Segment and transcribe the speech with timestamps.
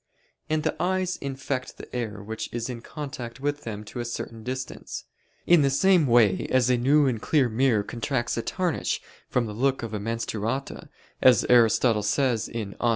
[0.49, 4.41] And the eyes infect the air which is in contact with them to a certain
[4.41, 5.03] distance:
[5.45, 9.53] in the same way as a new and clear mirror contracts a tarnish from the
[9.53, 10.89] look of a "menstruata,"
[11.21, 12.75] as Aristotle says (De Somn.